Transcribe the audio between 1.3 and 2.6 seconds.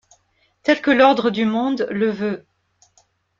monde le veut.